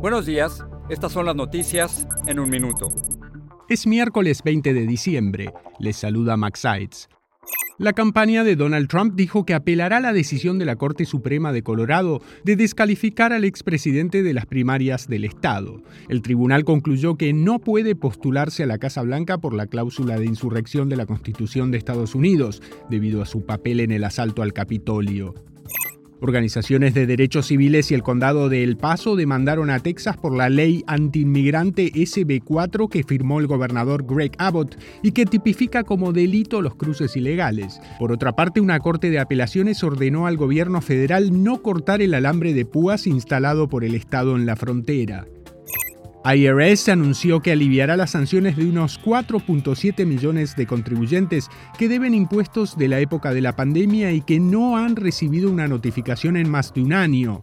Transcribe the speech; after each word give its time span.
Buenos 0.00 0.24
días, 0.24 0.64
estas 0.88 1.12
son 1.12 1.26
las 1.26 1.36
noticias 1.36 2.08
en 2.26 2.40
un 2.40 2.48
minuto. 2.48 2.88
Es 3.68 3.86
miércoles 3.86 4.40
20 4.42 4.72
de 4.72 4.86
diciembre. 4.86 5.52
Les 5.78 5.94
saluda 5.94 6.38
Max 6.38 6.60
Sides. 6.60 7.10
La 7.76 7.92
campaña 7.92 8.42
de 8.42 8.56
Donald 8.56 8.88
Trump 8.88 9.14
dijo 9.14 9.44
que 9.44 9.52
apelará 9.52 9.98
a 9.98 10.00
la 10.00 10.14
decisión 10.14 10.58
de 10.58 10.64
la 10.64 10.76
Corte 10.76 11.04
Suprema 11.04 11.52
de 11.52 11.62
Colorado 11.62 12.22
de 12.44 12.56
descalificar 12.56 13.34
al 13.34 13.44
expresidente 13.44 14.22
de 14.22 14.32
las 14.32 14.46
primarias 14.46 15.06
del 15.06 15.26
Estado. 15.26 15.82
El 16.08 16.22
tribunal 16.22 16.64
concluyó 16.64 17.16
que 17.16 17.34
no 17.34 17.58
puede 17.58 17.94
postularse 17.94 18.62
a 18.62 18.66
la 18.66 18.78
Casa 18.78 19.02
Blanca 19.02 19.36
por 19.36 19.52
la 19.52 19.66
cláusula 19.66 20.18
de 20.18 20.24
insurrección 20.24 20.88
de 20.88 20.96
la 20.96 21.04
Constitución 21.04 21.70
de 21.70 21.76
Estados 21.76 22.14
Unidos, 22.14 22.62
debido 22.88 23.20
a 23.20 23.26
su 23.26 23.44
papel 23.44 23.80
en 23.80 23.92
el 23.92 24.04
asalto 24.04 24.40
al 24.40 24.54
Capitolio. 24.54 25.34
Organizaciones 26.20 26.92
de 26.92 27.06
derechos 27.06 27.46
civiles 27.46 27.90
y 27.90 27.94
el 27.94 28.02
condado 28.02 28.48
de 28.48 28.62
El 28.62 28.76
Paso 28.76 29.16
demandaron 29.16 29.70
a 29.70 29.80
Texas 29.80 30.18
por 30.18 30.34
la 30.34 30.50
ley 30.50 30.84
antiinmigrante 30.86 31.90
SB4 31.92 32.90
que 32.90 33.04
firmó 33.04 33.40
el 33.40 33.46
gobernador 33.46 34.04
Greg 34.06 34.32
Abbott 34.38 34.76
y 35.02 35.12
que 35.12 35.24
tipifica 35.24 35.82
como 35.82 36.12
delito 36.12 36.60
los 36.60 36.74
cruces 36.74 37.16
ilegales. 37.16 37.80
Por 37.98 38.12
otra 38.12 38.32
parte, 38.36 38.60
una 38.60 38.80
corte 38.80 39.08
de 39.08 39.18
apelaciones 39.18 39.82
ordenó 39.82 40.26
al 40.26 40.36
gobierno 40.36 40.82
federal 40.82 41.42
no 41.42 41.62
cortar 41.62 42.02
el 42.02 42.12
alambre 42.12 42.52
de 42.52 42.66
púas 42.66 43.06
instalado 43.06 43.68
por 43.68 43.84
el 43.84 43.94
Estado 43.94 44.36
en 44.36 44.44
la 44.44 44.56
frontera. 44.56 45.26
IRS 46.24 46.90
anunció 46.90 47.40
que 47.40 47.52
aliviará 47.52 47.96
las 47.96 48.10
sanciones 48.10 48.56
de 48.56 48.66
unos 48.66 49.00
4.7 49.02 50.04
millones 50.04 50.54
de 50.54 50.66
contribuyentes 50.66 51.48
que 51.78 51.88
deben 51.88 52.12
impuestos 52.12 52.76
de 52.76 52.88
la 52.88 53.00
época 53.00 53.32
de 53.32 53.40
la 53.40 53.56
pandemia 53.56 54.12
y 54.12 54.20
que 54.20 54.38
no 54.38 54.76
han 54.76 54.96
recibido 54.96 55.50
una 55.50 55.66
notificación 55.66 56.36
en 56.36 56.50
más 56.50 56.74
de 56.74 56.82
un 56.82 56.92
año. 56.92 57.40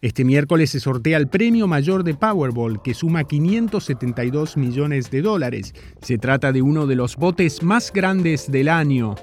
Este 0.00 0.24
miércoles 0.24 0.70
se 0.70 0.80
sortea 0.80 1.16
el 1.16 1.28
premio 1.28 1.66
mayor 1.66 2.04
de 2.04 2.14
Powerball, 2.14 2.82
que 2.82 2.94
suma 2.94 3.24
572 3.24 4.56
millones 4.56 5.10
de 5.10 5.22
dólares. 5.22 5.72
Se 6.02 6.18
trata 6.18 6.52
de 6.52 6.62
uno 6.62 6.86
de 6.86 6.96
los 6.96 7.16
botes 7.16 7.62
más 7.62 7.92
grandes 7.92 8.50
del 8.50 8.68
año. 8.68 9.14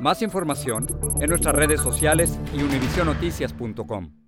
Más 0.00 0.22
información 0.22 0.86
en 1.20 1.28
nuestras 1.28 1.54
redes 1.54 1.80
sociales 1.80 2.38
y 2.56 2.62
univisionoticias.com. 2.62 4.27